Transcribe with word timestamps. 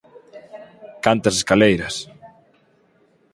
Cantas 1.05 1.35
escaleiras! 1.39 1.95